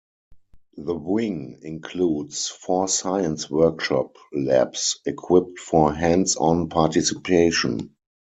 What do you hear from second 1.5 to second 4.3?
includes four science-workshop